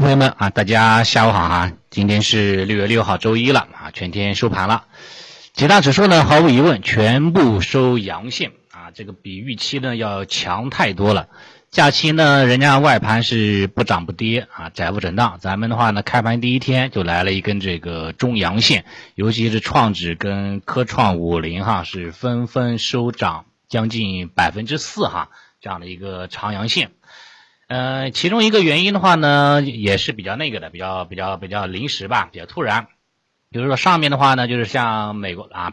[0.00, 1.72] 朋友们啊，大家下午好哈！
[1.90, 4.84] 今天是六月六号，周一了啊，全天收盘了，
[5.52, 11.28] 几大指数呢，毫无疑问全部收阳线啊，这个比预期呢要强太多了。
[11.70, 15.36] 假期呢，人家外盘是不涨不跌啊，窄幅震荡。
[15.38, 25.28] 咱们的话呢，开盘第一天就来了一根这个中阳线，尤其是创指跟科创五零哈是纷纷收涨将近百分之四哈，
[25.60, 26.90] 这样的一个长阳线。
[27.70, 32.88] 呃，其中一个原因的话呢，也是比较那个的，比较比较比较临时吧，比较突然。
[33.48, 35.72] 比如说上面的话呢，就是像美国啊，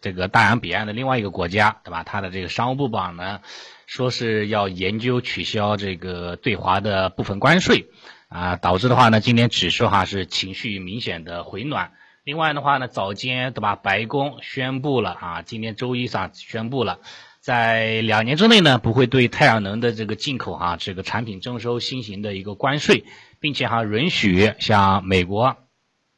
[0.00, 2.02] 这个大洋彼岸的另外一个国家，对吧？
[2.02, 3.38] 它的这个商务部榜呢，
[3.86, 7.86] 说是要研究取消这个对华的部分关税
[8.28, 11.92] 啊，导致的话呢，今天指数哈是情绪明显的回暖。
[12.24, 16.98] 另外的话呢，早间对吧，白宫宣布了啊，今天周一上宣布了。
[17.40, 23.04] 在两年之内呢，不会对太阳能的这个进口啊这个产品征收新型的一个关税，
[23.40, 25.56] 并且还允许像美国。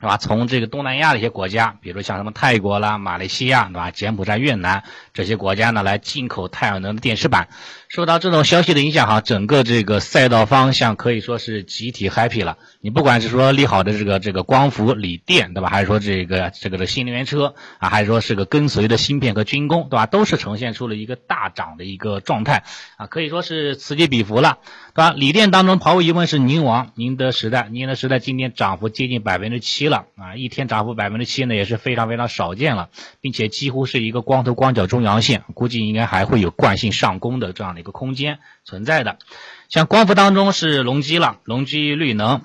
[0.00, 0.16] 是吧？
[0.16, 3.90] 从这个东南亚的一些国家，比如像什么泰国啦、马来西亚，对吧？
[3.90, 7.48] 柬埔寨、越南这些国家呢，来进口太阳能的电池板。
[7.88, 12.58] 受到这种消息的影响，哈，整个这个赛道方向可以说是集体 happy 了。
[12.80, 15.68] 你不管是说利好的这个这个光伏、锂电，对吧？
[15.68, 20.06] 还是说这个这个的新能源车啊，还是说是个跟随的芯片和军工，对吧？
[20.06, 22.62] 都是呈现出了一个大涨的一个状态
[22.98, 24.58] 啊，可以说是此起彼伏了，
[24.94, 25.10] 对吧？
[25.10, 29.87] 锂电当中毫无疑问是宁王、宁德时代，宁德时代今天涨幅接近百分之七。
[29.88, 39.18] 了啊，一天涨幅百分之七呢，也是非常非常少见了，并且几乎是一个光头光脚中阳线，估计应该还会有惯性上攻的这样的一个空间存在的。
[39.68, 42.42] 像光伏当中是隆基了，隆基绿能，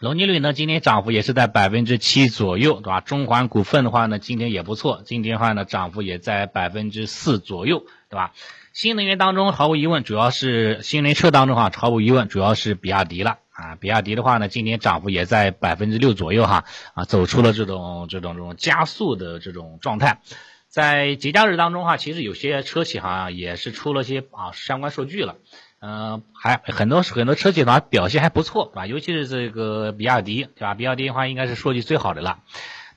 [0.00, 3.00] 隆基绿能今天涨幅也是在百分之七左右，对吧？
[3.00, 8.32] 中环股份的话呢，今天也不错，今天的话呢涨幅也在百分之四左右，对吧？
[8.72, 13.38] 新能源当中毫无疑问，主要是新能源车当中哈，毫无疑问主要是比亚迪了。
[13.52, 20.20] 啊，比亚迪的话呢，今年涨幅也在百分之六左右哈，啊，走出了这种这种这种加速的这种状态。
[20.66, 25.36] 在节假日当中哈，其实有些车企哈也是出了些啊相关数据了，
[25.80, 28.86] 嗯，还很多很多车企的话表现还不错，对吧？
[28.86, 30.74] 尤其是这个比亚迪，对吧？
[30.74, 32.38] 比亚迪的话应该是数据最好的了，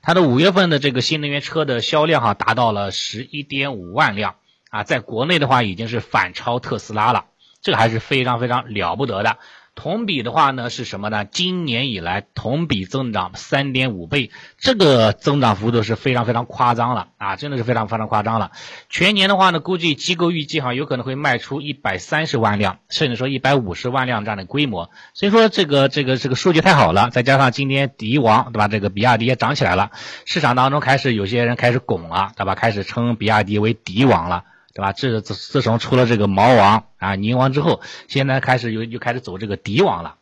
[0.00, 4.36] 它的五月份的这个新能源车的销量哈达到了十一点五万辆
[4.74, 7.26] 啊，在国内的话已经是反超特斯拉了，
[7.62, 9.38] 这个还是非常非常了不得的。
[9.76, 11.24] 同比的话呢是什么呢？
[11.24, 17.36] 今年以来同比增长三点五倍，这个增长幅度是非常非常夸张了啊！
[17.36, 18.50] 真的是非常非常夸张了。
[18.90, 24.90] 全年的话呢，估计机构预计哈有可能会卖出一百三十万辆，甚至说一百五十万辆这样的规模。
[25.12, 28.66] 所以说这个这个这个数据太好了，再加上今天敌王对吧？
[28.66, 29.92] 这个比亚迪也涨起来了，
[30.24, 32.56] 市场当中开始有些人开始拱了对吧？
[32.56, 34.42] 开始称比亚迪为敌王了。
[34.74, 34.92] 对吧？
[34.92, 40.16] 自自自从出了这个毛王啊、宁王之后，现在开始又又开始走这个敌王了。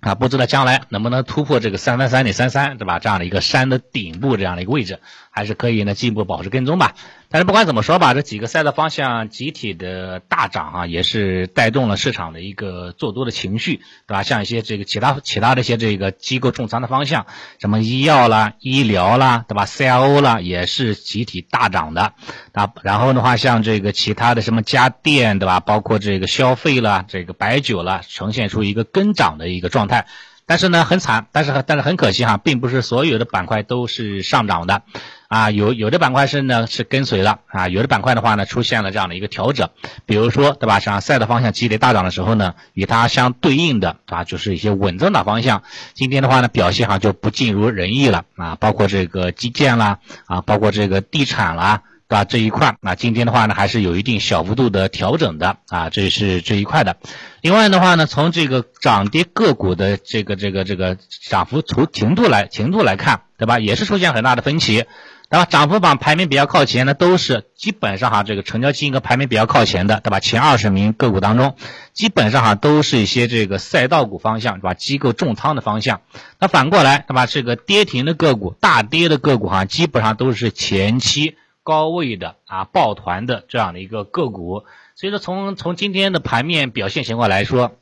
[0.00, 2.98] 啊，不知道将来能不能突破这个三三三点三三，对吧？
[2.98, 6.94] 这样的一个山的顶部这样的一个位置，还是可以呢进一步保持跟踪吧。
[7.30, 13.76] 但是不管怎么说吧，这几个赛道方向集体的大涨啊，也是带动了市场的一个做多的情绪，
[14.06, 14.22] 对吧？
[14.22, 17.24] 像一些这个其他其他的一些这个机构重仓的方向，
[17.58, 22.12] 什么医药啦、医疗啦，对吧？CRO 啦，也是集体大涨的
[22.52, 22.70] 啊。
[22.82, 25.60] 然后的话，像这个其他的什么家电，对吧？
[25.60, 29.86] 包括这个消费啦、这个白酒啦，呈现出一个跟涨的一个状。
[29.86, 30.06] 态，
[30.46, 34.82] 但是呢很惨，但是但是很可惜哈，并不是所有的板块都是上涨的，
[35.28, 39.70] 啊有有的板块是呢是跟随了啊，有的板块的话呢出现了这样的一个调整，
[40.06, 45.62] 比如说对吧，像赛的方向积累大涨的时候呢，与它相对应的啊就是一些稳增长方向，
[45.94, 51.82] 今天的话呢表现哈就不尽如人意了啊，包括这个基建啦啊，包括这个地产啦。
[52.08, 52.24] 对吧？
[52.24, 56.98] 这一块，那今天的话呢，还是有一定小幅度的调整的啊，这是这一块的。
[57.40, 60.96] 另外的话呢，从这个涨跌个股的这个这个这个
[61.28, 63.58] 涨幅图程度来程度来看，对吧？
[63.58, 64.84] 也是出现很大的分歧，
[65.28, 65.44] 对吧？
[65.44, 70.20] 涨幅榜排名比较靠前的，都是基本上哈，这个成交金额排名比较靠前的，对吧？
[70.20, 71.56] 前二十名个股当中，
[71.92, 74.74] 基本上哈都是一些这个赛道股方向，是吧？
[74.74, 76.00] 机构重仓的方向。
[76.38, 77.26] 那反过来，对吧？
[77.26, 81.36] 这个跌停的个股、大跌的个股哈，基本上都是前期。
[81.64, 84.62] 高位的啊抱团的这样的一个个股，
[84.94, 87.72] 所以说从从今天的盘面表现情况来说，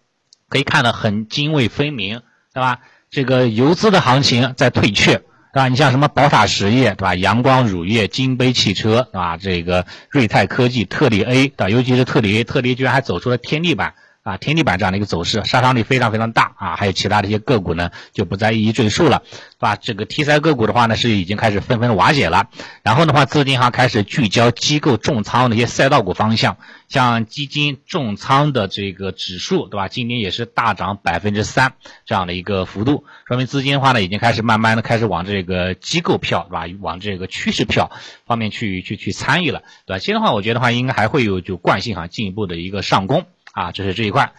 [0.49, 2.23] 可以看得很泾渭分明，
[2.55, 2.81] 对吧？
[3.11, 5.21] 这个游资的行情在退却，
[5.55, 5.69] 对吧？
[5.69, 7.15] 你像什么宝塔实业，对吧？
[7.15, 9.37] 阳光乳业、金杯汽车，对吧？
[9.37, 11.69] 这个瑞泰科技、特力 A，对吧？
[11.71, 16.77] 尤其是特力 A，特力居然还走出了天地板，啊，天地板这样的一个走势，杀伤力非常非常大啊。
[16.77, 19.77] 还有其他的一些个股呢，就不再一一赘述了，对吧？
[19.77, 22.49] 这个题材个股的话呢，是已经开始纷纷瓦解了。
[22.83, 26.57] 然后的话，资金哈开始聚焦机构重仓的一些赛道股方向，
[26.89, 29.89] 像基金重仓的这个指数，对吧？
[29.89, 31.75] 今年也是大涨百分之三
[32.07, 36.65] 这样的一个幅度，说明资金的话呢，已经开始慢慢的开始往这个机构票，对吧？
[36.81, 37.91] 往这个趋势票
[38.25, 39.65] 方面去去去参与了。
[39.85, 43.27] 短期的话，我觉得话应该还会有就惯性哈进一步的一个上攻。
[43.55, 44.33] 啊，这是这一块。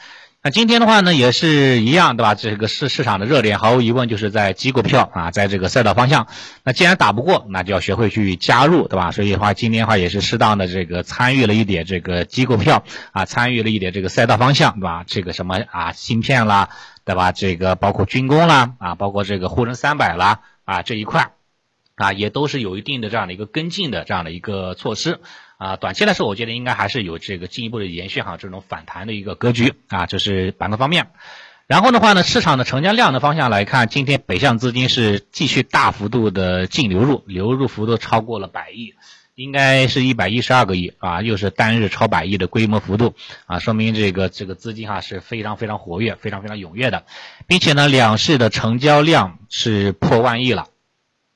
[0.43, 2.35] 那今天的话呢，也是一样，对吧？
[2.35, 6.27] 这个市市场的热点，毫无疑问就是在机构票啊，在这个赛道方向。
[6.63, 9.11] 那既然打不过，那就要学会去加入，对吧？
[9.11, 15.03] 所以的话，今天的话也是适当的这个参与了一点这个机构票啊，参与了一点这个赛道方向，对吧？
[15.07, 16.69] 这个什么啊，芯片啦，
[17.05, 17.31] 对吧？
[17.31, 21.31] 这个包括军工啦，啊，包括这个沪深三百啦，啊，这一块
[21.95, 25.21] 啊，也都是有一定的这样的一个跟进的这样的一个措施。
[25.57, 31.07] 啊，短期来说，我觉得应该还是有这个进一步的延续哈，这种反弹的一个格局啊，这是板块方面。
[31.67, 38.93] 然后的话呢，市场的成交量的方向来看，今天北向资金是继续大幅度的净流入，流入幅度超过了百亿，
[39.33, 43.15] 应该是一百一十二个亿啊，又是单日超百亿的规模幅度
[43.45, 47.05] 啊，说明这个这个资金哈是非常非常活跃，非常非常踊跃的，
[47.47, 50.67] 并且呢，两市的成交量是破万亿了，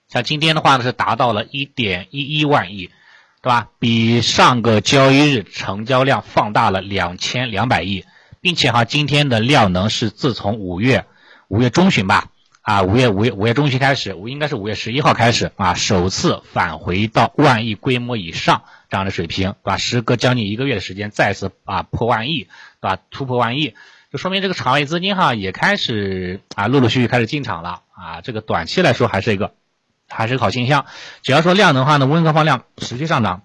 [0.10, 2.92] 像今天的话呢是达到了一点一一万亿。
[3.42, 3.70] 对吧？
[3.80, 8.04] 比上个交易日成交量放大了两千两百亿，
[8.42, 11.06] 并且哈，今天的量能是自从五月
[11.48, 12.32] 五月中旬吧，
[12.62, 19.78] 啊，五月五月五月中旬开始，五应该是五月十一号开始啊，首次返回到万亿规模以上这样的水平，对吧？
[19.78, 22.50] 时隔将近一个月的时间，再次啊破万亿，
[22.82, 22.98] 对吧？
[23.10, 23.74] 突破万亿，
[24.12, 29.54] 就说明这个场外资金哈也开始啊陆陆续续开始进场了啊，这个短期来说还是一个。
[30.10, 30.86] 还是个好现象，
[31.22, 33.44] 只要说量能的话呢，温和放量持续上涨，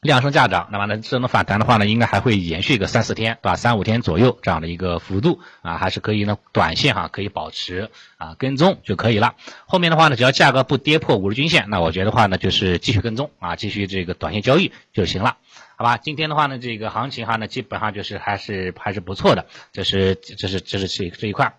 [0.00, 3.56] 量升价涨，那么呢这种反弹的话呢，应该还会延续个三四天，对吧？
[3.56, 9.34] 三五天左右这样的一个幅度啊，还是可以呢，短线哈可以保持啊跟踪就可以了。
[9.66, 15.38] 后面的话呢，只要价格不跌破五日均线，那我觉得话呢就是继续跟踪啊，继续这个短线交易就行了，
[15.76, 15.96] 好吧？
[15.96, 21.54] 今天的话呢，这个行情哈呢，基本上就是还是还是不错的，这是这是这是这这一块。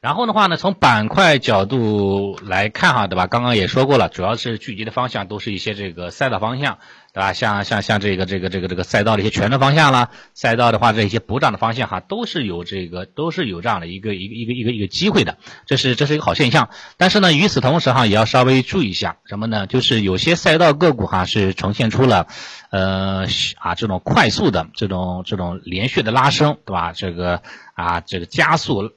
[0.00, 3.26] 然后的话呢，从板块角度来看哈，对吧？
[3.26, 6.78] 刚刚也说过了，主要是聚集的方向都是一些这个赛道方向，
[7.12, 7.32] 对吧？
[7.32, 15.36] 像像像这个这个这个这个赛道的一些权重方向啦，赛道的话这一些补涨的方向哈，都是有这个都是有这样的一个一个一个一个一个机会的，
[15.66, 16.70] 这是这是一个好现象。
[16.96, 19.66] 但是呢，与此同时哈，也要稍微注意一下什么呢？
[19.66, 22.28] 就是有些赛道个股哈是呈现出了
[22.70, 23.26] 呃
[23.58, 26.92] 啊这种快速的这种这种连续的拉升，对吧？
[26.92, 27.42] 这个
[27.74, 28.92] 啊这个加速。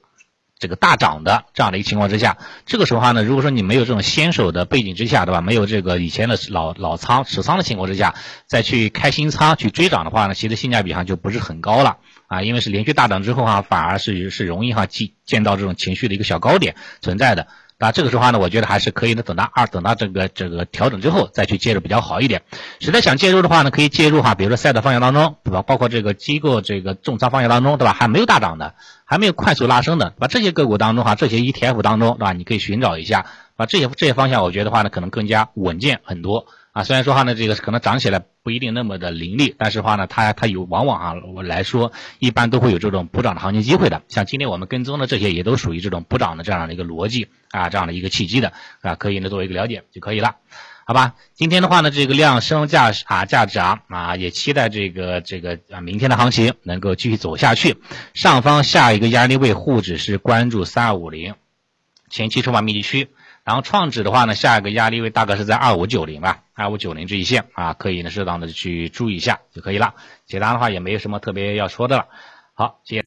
[0.62, 5.40] 这个大涨的这样的一个情况之下，这个时候话呢，如果说你没有这种先手的背景之下，对吧？
[5.40, 8.14] 没有这个以前的老老仓持仓的情况之下，
[8.46, 11.96] 再去开新仓去追涨的话呢，其实性价比上就不是很高了
[12.28, 17.48] 啊，因为是连续大涨之后哈，反而是是容易哈见见到这种情绪的一个小高点存在的。
[17.82, 19.24] 那这个时候呢，我觉得还是可以的。
[19.24, 22.42] 等到二等到这个这个调整之后再去介入比较好一点。
[22.78, 25.62] 实在想介入的话呢，可以介入哈，比如说赛道方向当中，对吧？
[25.62, 27.92] 包括这个机构这个重仓方向当中，对吧？
[27.92, 32.32] 还没有大涨的，还没有快速拉升的，把这些个股当中哈，这些 ETF 当中，对吧？
[32.32, 33.26] 你可以寻找一下，
[33.56, 36.46] 把，这些这些方向，我觉得话呢，可能更加稳健很多。
[36.72, 44.00] 啊，虽然说话呢，这个可能涨起来不一定那么的凌厉，但是话呢，它它有往往啊，我来说一般都会有这种补涨的行情机会的。
[44.08, 50.36] 像今天我们跟踪的这些，也都属于这种补涨的这样的一个逻辑啊，这样的一个契机的啊，可以呢作为一个了解就可以了，
[50.86, 51.14] 好吧？
[51.34, 57.76] 今天的话呢，这个量升价啊价涨啊，也期待这个这个啊明天的行情能够继续走下去。
[58.14, 61.34] 上方下一个压力位沪指是关注三二五零
[62.08, 63.08] 前期筹码密集区。
[63.44, 69.94] 然后创指的话呢，下一个压力位大概是在二五九零吧，二五九零这一线啊，可以呢适当的去注意一下就可以了。
[70.26, 72.06] 其他的话也没有什么特别要说的了。
[72.54, 73.00] 好，谢谢。